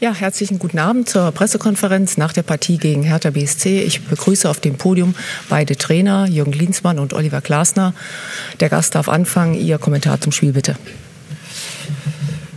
[0.00, 3.82] Ja, herzlichen guten Abend zur Pressekonferenz nach der Partie gegen Hertha BSC.
[3.82, 5.14] Ich begrüße auf dem Podium
[5.50, 7.92] beide Trainer, Jürgen Linsmann und Oliver Glasner.
[8.60, 9.52] Der Gast darf anfangen.
[9.52, 10.76] Ihr Kommentar zum Spiel bitte.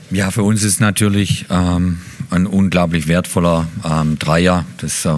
[0.10, 4.64] Ja, für uns ist natürlich ähm, ein unglaublich wertvoller ähm, Dreier.
[4.78, 5.12] Das äh,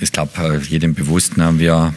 [0.00, 1.38] ist, glaube ich, jedem bewusst.
[1.38, 1.54] Ne?
[1.56, 1.94] Wir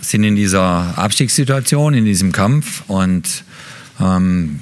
[0.00, 3.44] sind in dieser Abstiegssituation, in diesem Kampf und
[4.00, 4.58] ähm,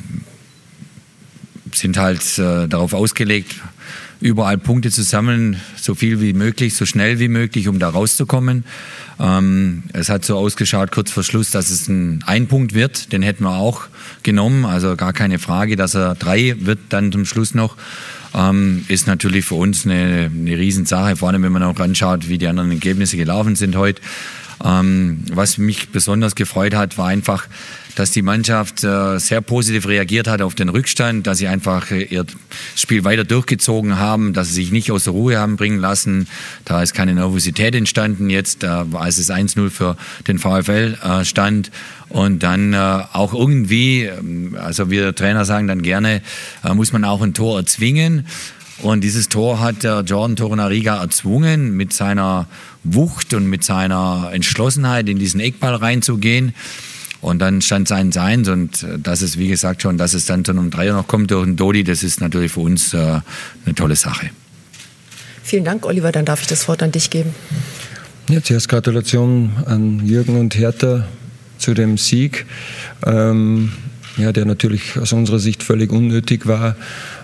[1.75, 3.57] sind halt äh, darauf ausgelegt,
[4.21, 8.65] überall Punkte zu sammeln, so viel wie möglich, so schnell wie möglich, um da rauszukommen.
[9.21, 13.13] Ähm, es hat so ausgeschaut kurz vor Schluss, dass es ein Ein-Punkt wird.
[13.13, 13.83] Den hätten wir auch
[14.23, 17.77] genommen, also gar keine Frage, dass er drei wird dann zum Schluss noch.
[18.35, 22.39] Ähm, ist natürlich für uns eine, eine Riesensache, vor allem wenn man auch anschaut, wie
[22.39, 24.01] die anderen Ergebnisse gelaufen sind heute.
[24.63, 27.47] Ähm, was mich besonders gefreut hat, war einfach,
[27.95, 32.03] dass die Mannschaft äh, sehr positiv reagiert hat auf den Rückstand, dass sie einfach äh,
[32.03, 32.25] ihr
[32.77, 36.29] Spiel weiter durchgezogen haben, dass sie sich nicht aus der Ruhe haben bringen lassen.
[36.65, 39.97] Da ist keine Nervosität entstanden jetzt, äh, als es 1-0 für
[40.27, 41.71] den VfL äh, stand.
[42.09, 46.23] Und dann äh, auch irgendwie, ähm, also wir Trainer sagen dann gerne,
[46.65, 48.27] äh, muss man auch ein Tor erzwingen.
[48.83, 52.47] Und dieses Tor hat der Jordan Torunariga erzwungen, mit seiner
[52.83, 56.55] Wucht und mit seiner Entschlossenheit in diesen Eckball reinzugehen.
[57.21, 60.45] Und dann stand es 1-1 und äh, das ist, wie gesagt, schon, dass es dann
[60.45, 62.99] zu einem Dreier noch kommt durch den Dodi, das ist natürlich für uns äh,
[63.65, 64.29] eine tolle Sache.
[65.43, 66.13] Vielen Dank, Oliver.
[66.13, 67.35] Dann darf ich das Wort an dich geben.
[68.29, 71.07] Ja, zuerst Gratulation an Jürgen und Hertha
[71.59, 72.45] zu dem Sieg,
[73.07, 73.73] ähm,
[74.17, 76.77] ja, der natürlich aus unserer Sicht völlig unnötig war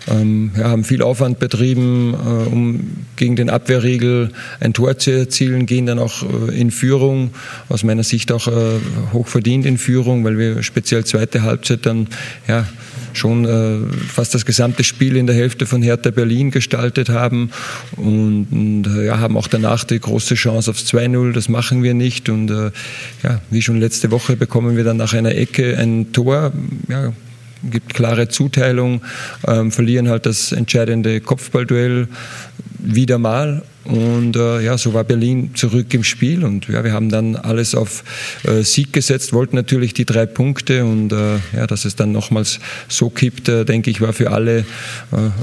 [0.09, 2.81] ähm, ja, haben viel Aufwand betrieben, äh, um
[3.17, 7.31] gegen den Abwehrriegel ein Tor zu erzielen, gehen dann auch äh, in Führung,
[7.69, 8.79] aus meiner Sicht auch äh,
[9.13, 12.09] hochverdient in Führung, weil wir speziell zweite Halbzeit dann
[12.49, 12.67] ja,
[13.13, 17.51] schon fast das gesamte Spiel in der Hälfte von Hertha Berlin gestaltet haben
[17.97, 21.33] und, und ja, haben auch danach die große Chance aufs 2-0.
[21.33, 25.35] Das machen wir nicht und ja, wie schon letzte Woche bekommen wir dann nach einer
[25.35, 26.53] Ecke ein Tor.
[26.89, 27.13] Ja,
[27.63, 29.03] gibt klare Zuteilung,
[29.47, 32.09] ähm, verlieren halt das entscheidende Kopfballduell
[32.79, 37.09] wieder mal und äh, ja, so war Berlin zurück im Spiel und ja, wir haben
[37.09, 38.05] dann alles auf
[38.45, 42.61] äh, Sieg gesetzt, wollten natürlich die drei Punkte und äh, ja, dass es dann nochmals
[42.89, 44.65] so kippt, äh, denke ich, war für alle äh,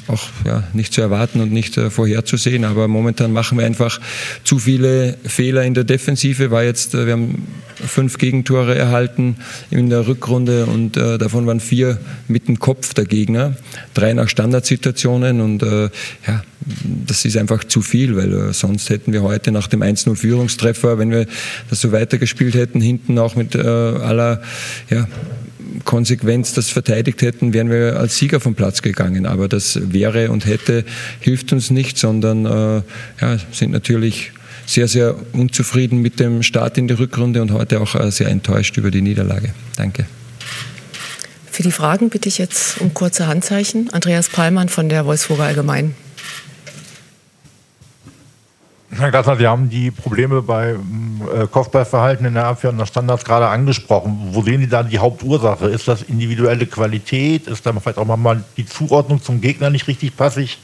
[0.08, 2.64] auch ja, nicht zu erwarten und nicht äh, vorherzusehen.
[2.64, 4.00] Aber momentan machen wir einfach
[4.44, 6.52] zu viele Fehler in der Defensive.
[6.52, 9.38] War jetzt, wir haben fünf Gegentore erhalten
[9.72, 13.56] in der Rückrunde und davon waren vier mit dem Kopf der Gegner,
[13.94, 16.42] drei nach Standardsituationen und ja,
[17.06, 20.98] das ist einfach zu viel, weil äh, sonst hätten wir heute nach dem 1-0 Führungstreffer,
[21.00, 21.26] wenn wir
[21.70, 24.42] das so weitergespielt hätten, hinten auch mit äh, aller
[24.90, 25.08] ja,
[25.86, 29.26] Konsequenz das verteidigt hätten, wären wir als Sieger vom Platz gegangen.
[29.26, 30.84] Aber das wäre und hätte
[31.20, 32.82] hilft uns nicht, sondern äh,
[33.22, 34.32] ja, sind natürlich
[34.66, 38.78] sehr, sehr unzufrieden mit dem Start in die Rückrunde und heute auch äh, sehr enttäuscht
[38.78, 39.54] über die Niederlage.
[39.76, 40.06] Danke.
[41.50, 43.90] Für die Fragen bitte ich jetzt um kurze Handzeichen.
[43.92, 45.96] Andreas Pallmann von der Wolfsburger Allgemein.
[49.00, 53.24] Herr Glasner, Sie haben die Probleme beim äh, Kopfballverhalten in der Abwehr und der Standards
[53.24, 54.30] gerade angesprochen.
[54.32, 55.68] Wo sehen Sie da die Hauptursache?
[55.68, 57.48] Ist das individuelle Qualität?
[57.48, 60.58] Ist da vielleicht auch mal die Zuordnung zum Gegner nicht richtig passig?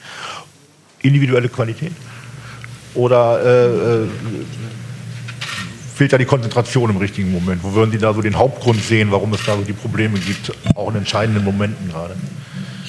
[1.01, 1.91] Individuelle Qualität?
[2.95, 4.07] Oder äh, äh,
[5.95, 7.63] fehlt da die Konzentration im richtigen Moment?
[7.63, 10.51] Wo würden Sie da so den Hauptgrund sehen, warum es da so die Probleme gibt,
[10.75, 12.15] auch in entscheidenden Momenten gerade?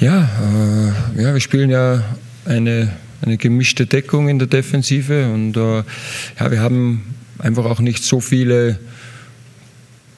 [0.01, 2.03] Ja, äh, ja wir spielen ja
[2.47, 2.91] eine
[3.25, 5.83] eine gemischte Deckung in der Defensive und äh,
[6.39, 8.79] ja, wir haben einfach auch nicht so viele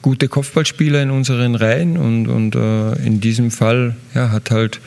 [0.01, 4.79] gute Kopfballspieler in unseren Reihen und, und äh, in diesem Fall ja, hat halt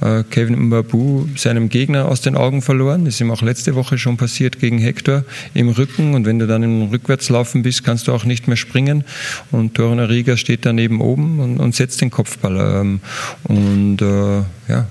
[0.00, 3.04] äh, Kevin Mbabu seinem Gegner aus den Augen verloren.
[3.04, 5.24] Das ist ihm auch letzte Woche schon passiert gegen Hector
[5.54, 9.04] im Rücken und wenn du dann im Rückwärtslaufen bist, kannst du auch nicht mehr springen
[9.50, 12.80] und Torunariga steht daneben oben und, und setzt den Kopfball.
[12.80, 13.00] Ähm,
[13.44, 14.86] und äh, ja,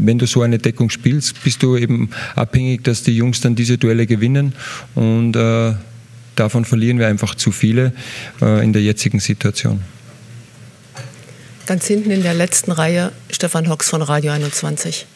[0.00, 3.78] wenn du so eine Deckung spielst, bist du eben abhängig, dass die Jungs dann diese
[3.78, 4.54] Duelle gewinnen
[4.94, 5.74] und äh,
[6.36, 7.92] davon verlieren wir einfach zu viele
[8.40, 9.80] äh, in der jetzigen Situation.
[11.66, 15.06] Ganz hinten in der letzten Reihe Stefan Hocks von Radio 21.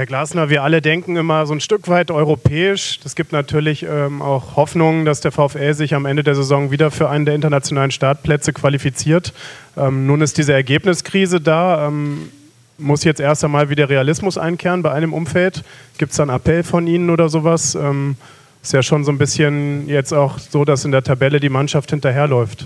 [0.00, 2.98] Herr Glasner, wir alle denken immer so ein Stück weit europäisch.
[3.04, 6.90] Es gibt natürlich ähm, auch Hoffnungen, dass der VfL sich am Ende der Saison wieder
[6.90, 9.34] für einen der internationalen Startplätze qualifiziert.
[9.76, 11.86] Ähm, nun ist diese Ergebniskrise da.
[11.86, 12.30] Ähm,
[12.78, 15.64] muss jetzt erst einmal wieder Realismus einkehren bei einem Umfeld?
[15.98, 17.74] Gibt es da einen Appell von Ihnen oder sowas?
[17.74, 18.16] Ähm,
[18.62, 21.90] ist ja schon so ein bisschen jetzt auch so, dass in der Tabelle die Mannschaft
[21.90, 22.64] hinterherläuft.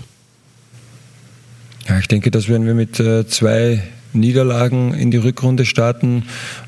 [1.89, 3.83] Ja, ich denke, dass wenn wir mit äh, zwei
[4.15, 6.23] Niederlagen in die Rückrunde starten,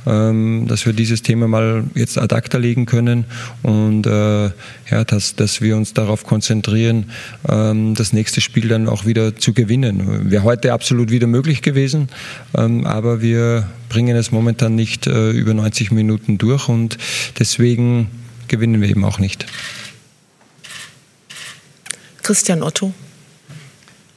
[0.06, 3.26] ähm, dass wir dieses Thema mal jetzt ad acta legen können
[3.64, 7.12] und äh, ja, dass, dass wir uns darauf konzentrieren,
[7.50, 10.30] ähm, das nächste Spiel dann auch wieder zu gewinnen.
[10.30, 12.10] Wäre heute absolut wieder möglich gewesen,
[12.56, 16.98] ähm, aber wir bringen es momentan nicht äh, über 90 Minuten durch und
[17.40, 18.08] deswegen
[18.48, 19.46] gewinnen wir eben auch nicht.
[22.24, 22.94] Christian Otto.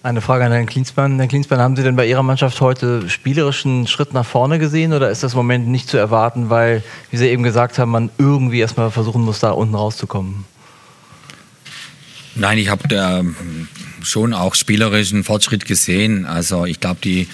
[0.02, 1.18] Eine Frage an Herrn Klinsmann.
[1.18, 5.10] Herr Klinsmann, haben Sie denn bei Ihrer Mannschaft heute spielerischen Schritt nach vorne gesehen oder
[5.10, 8.60] ist das im Moment nicht zu erwarten, weil, wie Sie eben gesagt haben, man irgendwie
[8.60, 10.46] erstmal versuchen muss, da unten rauszukommen?
[12.34, 12.88] Nein, ich habe
[14.02, 16.26] schon auch spielerischen Fortschritt gesehen.
[16.26, 17.28] Also ich glaube, die,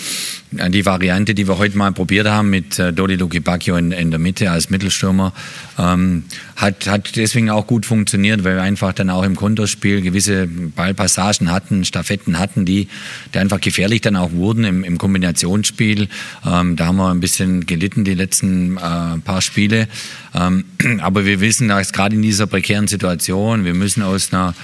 [0.51, 4.19] die Variante, die wir heute mal probiert haben mit äh, Dodi Lukibakio in, in der
[4.19, 5.33] Mitte als Mittelstürmer,
[5.79, 6.25] ähm,
[6.57, 11.51] hat, hat deswegen auch gut funktioniert, weil wir einfach dann auch im Konterspiel gewisse Ballpassagen
[11.51, 12.89] hatten, Staffetten hatten, die,
[13.35, 16.09] die einfach gefährlich dann auch wurden im, im Kombinationsspiel.
[16.47, 18.81] Ähm, da haben wir ein bisschen gelitten die letzten äh,
[19.25, 19.89] paar Spiele.
[20.35, 20.65] Ähm,
[21.01, 24.55] aber wir wissen, dass gerade in dieser prekären Situation, wir müssen aus einer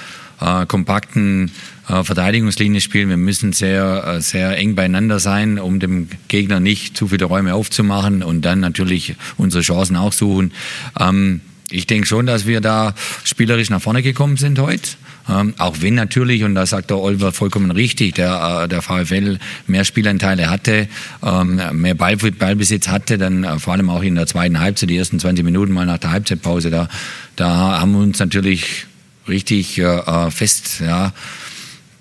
[0.43, 1.51] äh, kompakten
[1.89, 3.09] äh, Verteidigungslinie spielen.
[3.09, 7.55] Wir müssen sehr, äh, sehr eng beieinander sein, um dem Gegner nicht zu viele Räume
[7.55, 10.53] aufzumachen und dann natürlich unsere Chancen auch suchen.
[10.99, 11.41] Ähm,
[11.71, 12.95] ich denke schon, dass wir da
[13.25, 14.91] spielerisch nach vorne gekommen sind heute.
[15.29, 19.39] Ähm, auch wenn natürlich, und da sagt der Oliver vollkommen richtig, der, äh, der VfL
[19.67, 20.89] mehr Spielanteile hatte,
[21.23, 24.97] ähm, mehr Ball, Ballbesitz hatte, dann äh, vor allem auch in der zweiten Halbzeit, die
[24.97, 26.89] ersten 20 Minuten mal nach der Halbzeitpause, da,
[27.37, 28.87] da haben wir uns natürlich
[29.29, 31.13] richtig äh, äh fest, ja,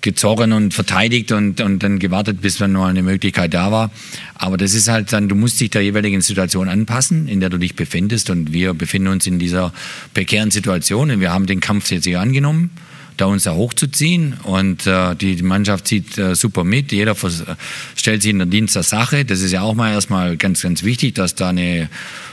[0.02, 3.90] gezogen und verteidigt und, und dann gewartet, bis dann noch eine Möglichkeit da war.
[4.34, 7.58] Aber das ist halt dann, du musst dich der jeweiligen Situation anpassen, in der du
[7.58, 8.28] dich befindest.
[8.28, 9.72] Und wir befinden uns in dieser
[10.12, 12.70] prekären Situation und wir haben den Kampf jetzt hier angenommen
[13.16, 14.34] da uns da hochzuziehen.
[14.42, 16.92] Und äh, die, die Mannschaft zieht äh, super mit.
[16.92, 17.14] Jeder
[17.94, 19.24] stellt sich in den Dienst der Sache.
[19.24, 21.88] Das ist ja auch mal erstmal ganz, ganz wichtig, dass da eine,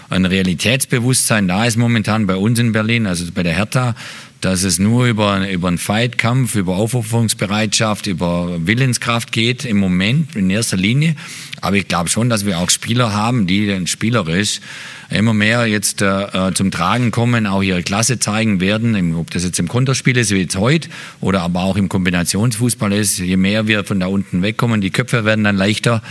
[0.09, 3.95] ein Realitätsbewusstsein da ist momentan bei uns in Berlin, also bei der Hertha
[4.41, 10.50] dass es nur über, über einen Fightkampf, über Aufopferungsbereitschaft, über Willenskraft geht im Moment in
[10.50, 11.15] erster Linie.
[11.62, 14.62] Aber ich glaube schon, dass wir auch Spieler haben, die dann spielerisch
[15.09, 19.59] immer mehr jetzt äh, zum Tragen kommen, auch ihre Klasse zeigen werden, ob das jetzt
[19.59, 20.89] im Konterspiel ist, wie jetzt heute,
[21.19, 23.18] oder aber auch im Kombinationsfußball ist.
[23.18, 26.01] Je mehr wir von da unten wegkommen, die Köpfe werden dann leichter.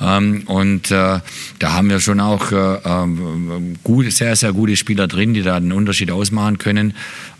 [0.00, 1.20] Ähm, und äh,
[1.58, 5.56] da haben wir schon auch äh, ähm, gut, sehr, sehr gute Spieler drin, die da
[5.56, 6.90] einen Unterschied ausmachen können.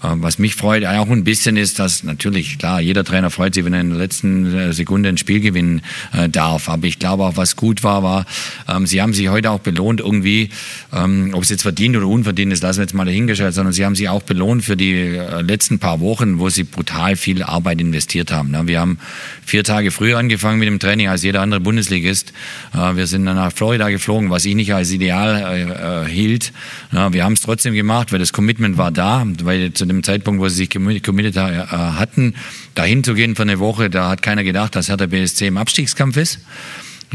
[0.02, 3.64] Äh, was mich freut auch ein bisschen ist, dass natürlich, klar, jeder Trainer freut sich,
[3.64, 5.82] wenn er in der letzten äh, Sekunde ein Spiel gewinnen
[6.30, 6.68] darf.
[6.68, 8.26] Aber ich glaube auch, was gut war, war,
[8.68, 10.50] ähm, sie haben sich heute auch belohnt irgendwie,
[10.92, 13.84] ähm, ob es jetzt verdient oder unverdient ist, lassen wir jetzt mal dahingestellt, sondern sie
[13.84, 18.32] haben sich auch belohnt für die letzten paar Wochen, wo sie brutal viel Arbeit investiert
[18.32, 18.54] haben.
[18.66, 18.98] Wir haben
[19.44, 22.32] vier Tage früher angefangen mit dem Training als jeder andere Bundesligist.
[22.74, 26.52] Äh, wir sind dann nach Florida geflogen, was ich nicht als ideal äh, hielt.
[26.90, 30.48] Wir haben es trotzdem gemacht, weil das Commitment war da, weil zu dem Zeitpunkt, wo
[30.48, 32.34] sie sich committed hatten,
[32.74, 36.16] dahin zu gehen für eine Woche, da hat keiner gedacht, dass Hertha BSC im Abstiegskampf
[36.16, 36.40] ist.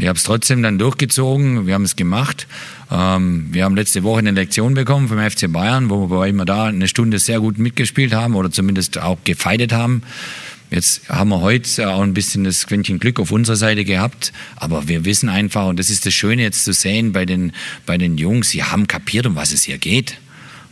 [0.00, 2.46] Ich habe es trotzdem dann durchgezogen, wir haben es gemacht.
[2.90, 6.88] Ähm, wir haben letzte Woche eine Lektion bekommen vom FC Bayern, wo wir da eine
[6.88, 10.02] Stunde sehr gut mitgespielt haben oder zumindest auch gefeitet haben.
[10.70, 14.86] Jetzt haben wir heute auch ein bisschen das Quäntchen Glück auf unserer Seite gehabt, aber
[14.86, 17.52] wir wissen einfach, und das ist das Schöne jetzt zu sehen bei den,
[17.86, 20.18] bei den Jungs, sie haben kapiert, um was es hier geht.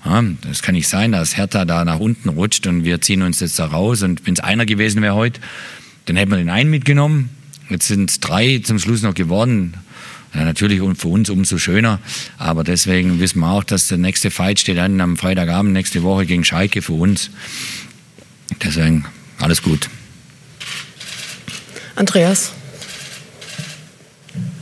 [0.04, 3.40] Ja, das kann nicht sein, dass Hertha da nach unten rutscht und wir ziehen uns
[3.40, 4.02] jetzt da raus.
[4.02, 5.40] Und wenn es einer gewesen wäre heute,
[6.06, 7.30] dann hätten wir den einen mitgenommen.
[7.68, 9.74] Jetzt sind es drei zum Schluss noch geworden.
[10.32, 12.00] Ja, natürlich für uns umso schöner,
[12.36, 16.26] aber deswegen wissen wir auch, dass der nächste Fight steht an am Freitagabend nächste Woche
[16.26, 17.30] gegen Schalke für uns.
[18.62, 19.06] Deswegen
[19.40, 19.88] alles gut.
[21.96, 22.52] Andreas.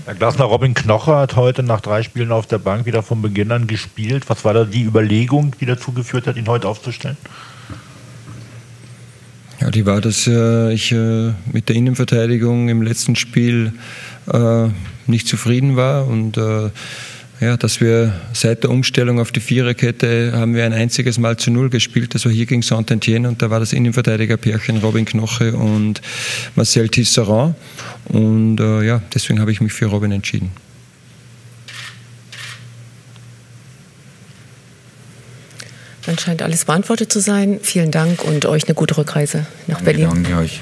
[0.07, 3.51] Herr Glasner, Robin Knocher hat heute nach drei Spielen auf der Bank wieder von Beginn
[3.51, 4.29] an gespielt.
[4.29, 7.17] Was war da die Überlegung, die dazu geführt hat, ihn heute aufzustellen?
[9.61, 13.73] Ja, die war, dass äh, ich äh, mit der Innenverteidigung im letzten Spiel
[14.33, 14.69] äh,
[15.07, 16.71] nicht zufrieden war und äh,
[17.41, 21.51] ja, dass wir seit der Umstellung auf die Viererkette haben wir ein einziges Mal zu
[21.51, 22.15] Null gespielt.
[22.15, 26.01] Das war hier gegen Saint-Etienne und da war das Innenverteidigerpärchen Robin Knoche und
[26.55, 27.55] Marcel Tisserand.
[28.07, 30.51] Und äh, ja, deswegen habe ich mich für Robin entschieden.
[36.07, 37.59] Dann scheint alles beantwortet zu sein.
[37.63, 40.09] Vielen Dank und euch eine gute Rückreise nach Danke, Berlin.
[40.09, 40.61] Danke euch.